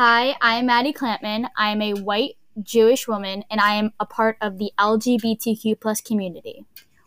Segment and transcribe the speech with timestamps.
[0.00, 1.48] Hi, I'm Maddie Clampman.
[1.56, 6.00] I am a white Jewish woman and I am a part of the LGBTQ plus
[6.00, 6.64] community.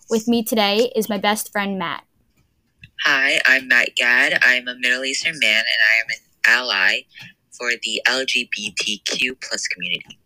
[0.09, 2.03] With me today is my best friend Matt.
[3.05, 4.37] Hi, I'm Matt Gad.
[4.43, 6.99] I'm a Middle Eastern man and I am an ally
[7.49, 10.19] for the LGBTQ plus community.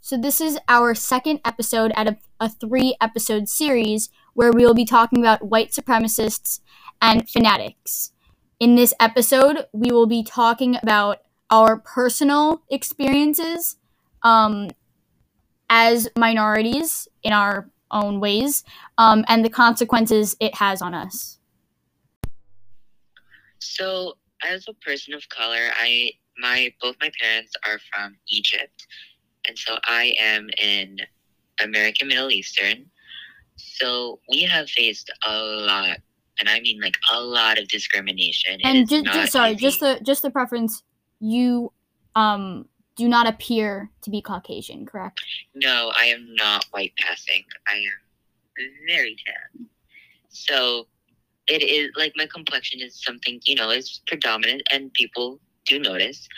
[0.00, 4.74] So, this is our second episode out of a three episode series where we will
[4.74, 6.60] be talking about white supremacists
[7.02, 8.12] and fanatics.
[8.58, 11.18] In this episode, we will be talking about
[11.50, 13.76] our personal experiences
[14.22, 14.70] um,
[15.70, 18.64] as minorities in our own ways
[18.98, 21.38] um, and the consequences it has on us.
[23.58, 24.14] So,
[24.44, 28.86] as a person of color, I my both my parents are from Egypt,
[29.48, 30.98] and so I am in
[31.62, 32.86] American Middle Eastern.
[33.56, 35.98] So we have faced a lot,
[36.38, 38.60] and I mean like a lot of discrimination.
[38.62, 39.60] And just, just sorry, easy.
[39.60, 40.82] just the just the preference,
[41.20, 41.72] you
[42.14, 45.22] um do not appear to be Caucasian, correct?
[45.54, 47.44] No, I am not white passing.
[47.68, 49.66] I am very tan.
[50.30, 50.86] So
[51.46, 56.28] it is like my complexion is something you know is predominant and people do notice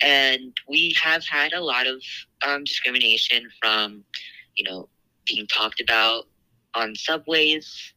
[0.00, 2.02] and we have had a lot of
[2.46, 4.04] um, discrimination from
[4.56, 4.88] you know
[5.26, 6.24] being talked about
[6.74, 7.92] on subways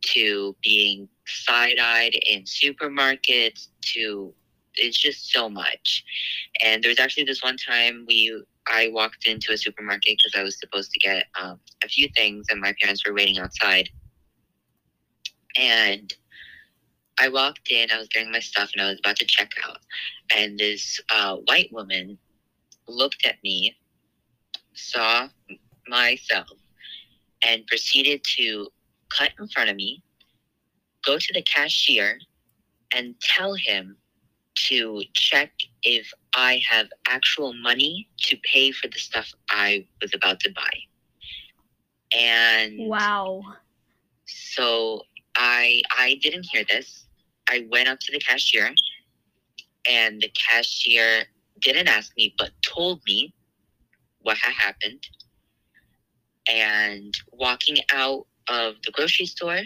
[0.00, 4.32] to being side-eyed in supermarkets to
[4.76, 6.04] it's just so much
[6.64, 10.42] and there was actually this one time we i walked into a supermarket because i
[10.42, 13.88] was supposed to get um, a few things and my parents were waiting outside
[15.56, 16.14] and
[17.20, 19.78] I walked in, I was getting my stuff, and I was about to check out.
[20.34, 22.16] And this uh, white woman
[22.88, 23.76] looked at me,
[24.72, 25.28] saw
[25.86, 26.48] myself,
[27.46, 28.68] and proceeded to
[29.10, 30.02] cut in front of me,
[31.04, 32.18] go to the cashier,
[32.94, 33.96] and tell him
[34.68, 40.40] to check if I have actual money to pay for the stuff I was about
[40.40, 40.70] to buy.
[42.16, 43.42] And wow.
[44.26, 45.02] So
[45.36, 47.06] I I didn't hear this.
[47.48, 48.74] I went up to the cashier,
[49.88, 51.24] and the cashier
[51.60, 53.32] didn't ask me, but told me
[54.22, 55.06] what had happened.
[56.48, 59.60] And walking out of the grocery store,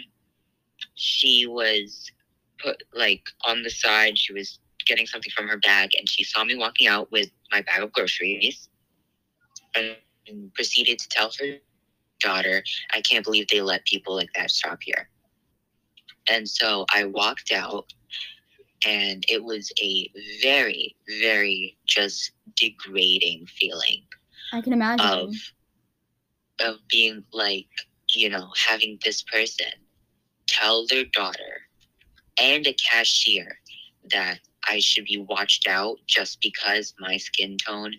[0.95, 2.11] she was
[2.59, 4.17] put like on the side.
[4.17, 7.61] She was getting something from her bag, and she saw me walking out with my
[7.61, 8.69] bag of groceries,
[9.75, 9.97] and
[10.53, 11.57] proceeded to tell her
[12.19, 12.63] daughter,
[12.93, 15.09] "I can't believe they let people like that shop here."
[16.27, 17.93] And so I walked out,
[18.85, 24.05] and it was a very, very just degrading feeling.
[24.51, 25.05] I can imagine.
[25.05, 25.35] Of,
[26.59, 27.67] of being like,
[28.09, 29.71] you know, having this person
[30.47, 31.67] tell their daughter
[32.39, 33.59] and a cashier
[34.11, 37.93] that I should be watched out just because my skin tone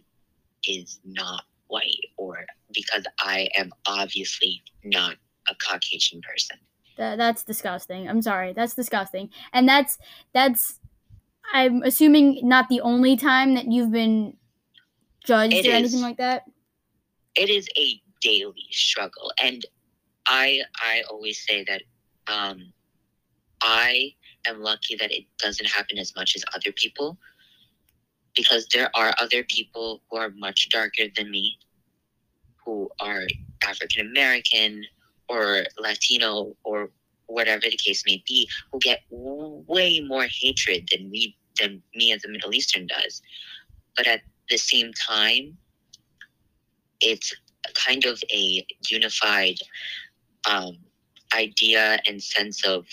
[0.66, 5.16] is not white or because I am obviously not
[5.48, 6.58] a Caucasian person.
[6.96, 8.08] That, that's disgusting.
[8.08, 8.52] I'm sorry.
[8.52, 9.30] That's disgusting.
[9.52, 9.98] And that's
[10.32, 10.80] that's
[11.52, 14.36] I'm assuming not the only time that you've been
[15.24, 16.44] judged it or is, anything like that.
[17.36, 19.64] It is a daily struggle and
[20.26, 21.82] I I always say that
[22.26, 22.72] um
[23.60, 24.14] I
[24.48, 27.18] am lucky that it doesn't happen as much as other people
[28.34, 31.58] because there are other people who are much darker than me
[32.66, 33.22] who are
[33.66, 34.84] African American
[35.28, 36.90] or Latino or
[37.26, 42.24] whatever the case may be, who get way more hatred than we than me as
[42.24, 43.22] a Middle Eastern does.
[43.96, 44.20] But at
[44.50, 45.56] the same time,
[47.00, 47.34] it's
[47.74, 49.56] kind of a unified
[50.48, 50.76] um,
[51.34, 52.86] idea and sense of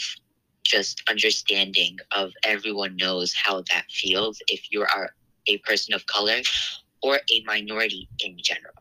[0.63, 5.09] just understanding of everyone knows how that feels if you are
[5.47, 6.39] a person of color
[7.01, 8.73] or a minority in general.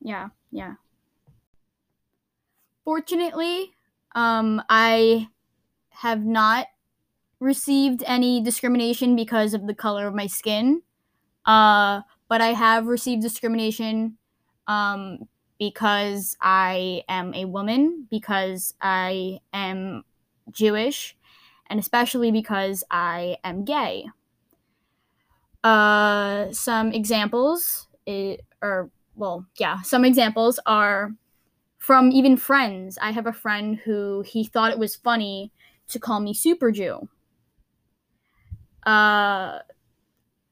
[0.00, 0.74] Yeah, yeah.
[2.84, 3.72] Fortunately,
[4.14, 5.28] um, I
[5.90, 6.66] have not
[7.38, 10.82] received any discrimination because of the color of my skin,
[11.46, 14.18] uh, but I have received discrimination
[14.66, 15.28] um,
[15.58, 20.04] because I am a woman, because I am
[20.50, 21.16] Jewish,
[21.68, 24.06] and especially because I am gay.
[25.64, 31.12] Uh, some examples, it, or well, yeah, some examples are
[31.78, 32.98] from even friends.
[33.00, 35.52] I have a friend who he thought it was funny
[35.88, 37.08] to call me Super Jew.
[38.84, 39.60] Uh,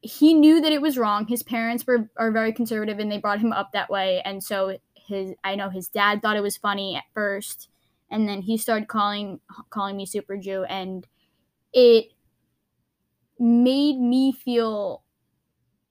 [0.01, 1.27] he knew that it was wrong.
[1.27, 4.21] His parents were are very conservative and they brought him up that way.
[4.25, 7.69] And so his I know his dad thought it was funny at first,
[8.11, 9.41] and then he started calling
[9.71, 11.07] calling me Super Jew, and
[11.73, 12.13] it
[13.39, 15.03] made me feel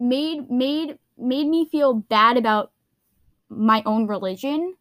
[0.01, 2.73] made made made me feel bad about
[3.51, 4.77] my own religion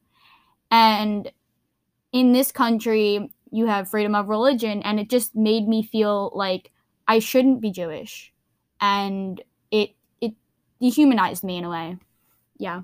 [0.71, 1.31] and
[2.13, 6.71] in this country you have freedom of religion and it just made me feel like
[7.07, 8.33] I shouldn't be Jewish
[8.81, 9.41] and
[9.71, 9.91] it
[10.21, 10.33] it
[10.81, 11.97] dehumanized me in a way.
[12.57, 12.83] Yeah.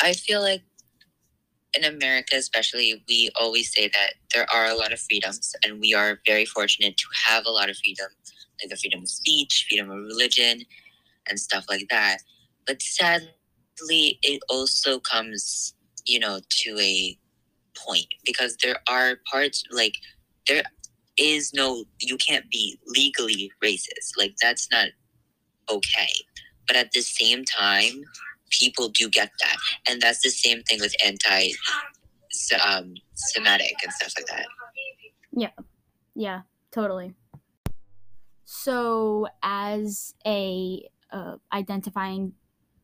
[0.00, 0.64] I feel like
[1.74, 5.94] in America, especially, we always say that there are a lot of freedoms, and we
[5.94, 8.08] are very fortunate to have a lot of freedom,
[8.60, 10.62] like the freedom of speech, freedom of religion,
[11.28, 12.18] and stuff like that.
[12.66, 15.74] But sadly, it also comes,
[16.04, 17.18] you know, to a
[17.76, 19.94] point because there are parts like
[20.46, 20.62] there
[21.18, 24.12] is no, you can't be legally racist.
[24.16, 24.88] Like, that's not
[25.70, 26.12] okay.
[26.66, 28.02] But at the same time,
[28.58, 29.56] people do get that,
[29.88, 31.52] and that's the same thing with anti
[32.66, 34.46] um, Semitic and stuff like that.
[35.32, 35.64] Yeah,
[36.14, 37.14] yeah, totally.
[38.44, 42.34] So, as a uh, identifying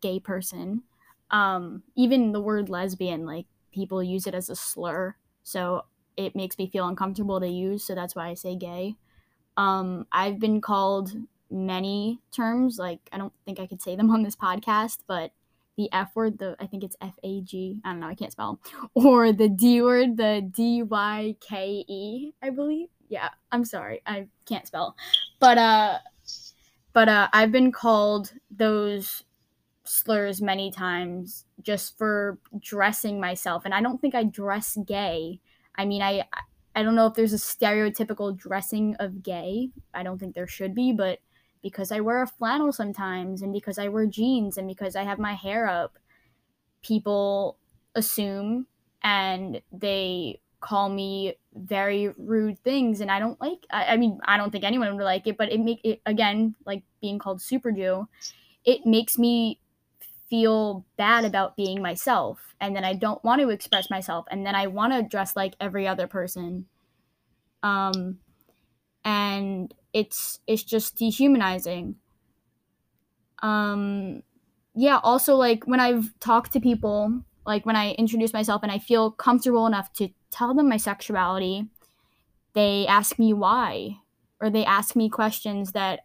[0.01, 0.83] gay person,
[1.31, 5.85] um, even the word lesbian, like people use it as a slur, so
[6.19, 7.85] it makes me feel uncomfortable to use.
[7.85, 8.97] So that's why I say gay.
[9.57, 11.13] Um, I've been called
[11.49, 12.77] many terms.
[12.77, 15.31] Like I don't think I could say them on this podcast, but
[15.79, 18.33] the F word, the I think it's F A G, I don't know, I can't
[18.33, 18.61] spell,
[18.95, 22.89] or the D word, the D Y K E, I believe.
[23.09, 24.97] Yeah, I'm sorry, I can't spell,
[25.39, 25.99] but uh,
[26.93, 29.25] but uh, I've been called those
[29.85, 35.41] slurs many times just for dressing myself, and I don't think I dress gay.
[35.77, 36.25] I mean, I
[36.75, 39.71] I don't know if there's a stereotypical dressing of gay.
[39.95, 41.21] I don't think there should be, but
[41.69, 45.19] because I wear a flannel sometimes and because I wear jeans and because I have
[45.19, 45.99] my hair up,
[46.83, 47.59] people
[47.95, 48.67] assume
[49.03, 54.37] and they call me very rude things and I don't like I, I mean I
[54.37, 57.71] don't think anyone would like it, but it make it again, like being called super
[57.73, 58.09] Jew,
[58.65, 59.61] it makes me
[60.31, 64.55] feel bad about being myself and then I don't want to express myself and then
[64.55, 66.67] I want to dress like every other person.
[67.63, 68.21] Um
[69.05, 71.97] and it's it's just dehumanizing.
[73.43, 74.23] Um
[74.75, 78.79] yeah also like when i've talked to people like when i introduce myself and i
[78.79, 81.67] feel comfortable enough to tell them my sexuality
[82.55, 83.97] they ask me why
[84.41, 86.01] or they ask me questions that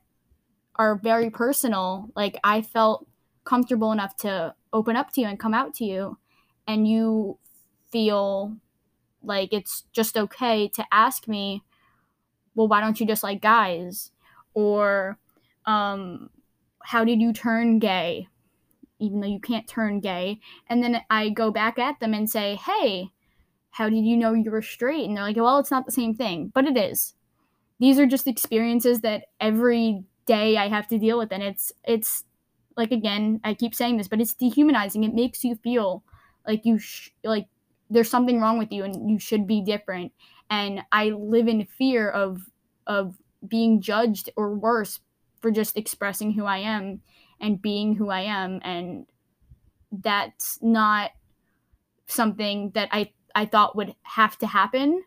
[0.75, 2.09] are very personal.
[2.15, 3.07] Like i felt
[3.43, 6.17] comfortable enough to open up to you and come out to you
[6.67, 7.37] and you
[7.91, 8.55] feel
[9.21, 11.63] like it's just okay to ask me
[12.55, 14.11] well, why don't you just like guys?
[14.53, 15.17] Or,
[15.65, 16.29] um,
[16.83, 18.27] how did you turn gay?
[18.99, 20.39] Even though you can't turn gay.
[20.67, 23.09] And then I go back at them and say, hey,
[23.71, 25.05] how did you know you were straight?
[25.05, 27.15] And they're like, well, it's not the same thing, but it is.
[27.79, 31.31] These are just experiences that every day I have to deal with.
[31.31, 32.23] And it's, it's
[32.77, 35.03] like, again, I keep saying this, but it's dehumanizing.
[35.03, 36.03] It makes you feel
[36.47, 37.47] like you, sh- like,
[37.89, 40.11] there's something wrong with you and you should be different
[40.49, 42.41] and I live in fear of
[42.87, 43.15] of
[43.47, 44.99] being judged or worse
[45.41, 47.01] for just expressing who I am
[47.39, 48.59] and being who I am.
[48.63, 49.05] And
[49.91, 51.11] that's not
[52.07, 55.03] something that I I thought would have to happen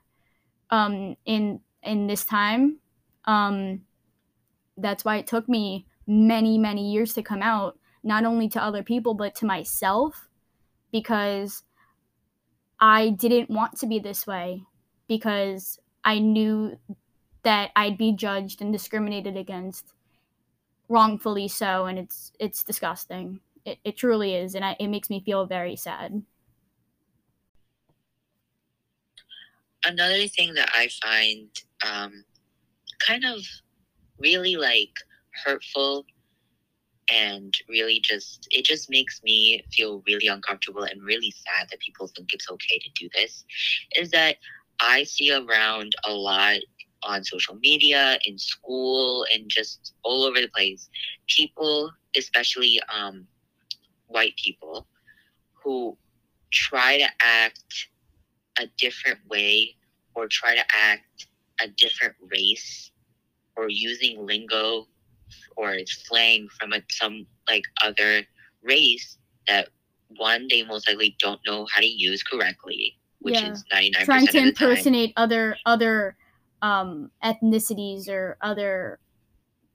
[0.71, 2.79] um in in this time.
[3.25, 3.83] Um
[4.77, 8.83] that's why it took me many many years to come out not only to other
[8.83, 10.29] people but to myself
[10.93, 11.63] because
[12.81, 14.65] I didn't want to be this way
[15.09, 16.79] because I knew
[17.43, 19.95] that I'd be judged and discriminated against
[20.89, 23.41] wrongfully so and it's it's disgusting.
[23.65, 26.25] It, it truly is and I, it makes me feel very sad.
[29.85, 31.51] Another thing that I find
[31.85, 32.25] um,
[33.01, 33.43] kind of
[34.19, 34.95] really like
[35.45, 36.07] hurtful
[37.11, 42.09] and really just it just makes me feel really uncomfortable and really sad that people
[42.09, 43.45] think it's okay to do this
[43.97, 44.39] is that
[44.81, 46.59] I see around a lot
[47.03, 50.89] on social media, in school, and just all over the place.
[51.29, 53.27] People, especially um,
[54.09, 54.87] white people,
[55.63, 55.97] who
[56.53, 57.89] try to act
[58.59, 59.77] a different way
[60.15, 61.27] or try to act
[61.61, 62.91] a different race
[63.57, 64.87] or using lingo
[65.57, 68.23] or slang from a, some like other
[68.63, 69.19] race
[69.49, 69.69] that
[70.17, 73.51] one they most likely don't know how to use correctly which yeah.
[73.51, 76.17] is 99% trying to impersonate other other
[76.63, 79.01] um, ethnicities or other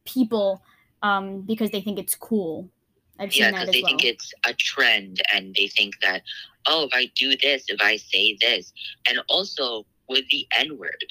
[0.06, 0.64] people
[1.04, 2.70] um, because they think it's cool.
[3.20, 3.90] I've yeah, because they well.
[3.90, 6.22] think it's a trend and they think that,
[6.66, 8.72] oh, if I do this, if I say this,
[9.10, 11.04] and also with the N word,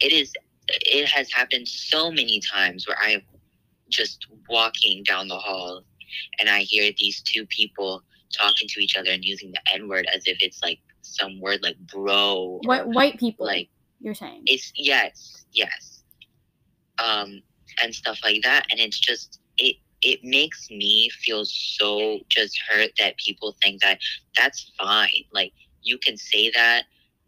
[0.00, 0.34] it is
[0.68, 3.22] it has happened so many times where I'm
[3.88, 5.82] just walking down the hall
[6.38, 10.06] and I hear these two people talking to each other and using the N word
[10.14, 12.60] as if it's like some word like bro.
[12.64, 13.46] White white people.
[13.46, 13.68] Like
[14.00, 14.42] you're saying.
[14.46, 16.02] it's yes, yes.
[17.02, 17.42] Um
[17.82, 18.66] and stuff like that.
[18.70, 23.98] And it's just it it makes me feel so just hurt that people think that
[24.36, 25.24] that's fine.
[25.32, 25.52] Like
[25.82, 26.84] you can say that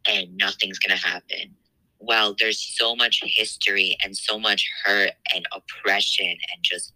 [0.08, 1.54] and nothing's gonna happen.
[1.98, 6.92] Well, there's so much history and so much hurt and oppression and just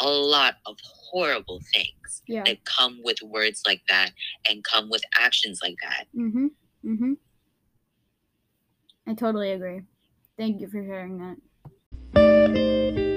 [0.00, 2.42] a lot of horrible things yeah.
[2.44, 4.10] that come with words like that
[4.48, 6.06] and come with actions like that.
[6.16, 6.50] Mhm.
[6.84, 7.16] Mhm.
[9.06, 9.82] I totally agree.
[10.36, 13.13] Thank you for sharing that.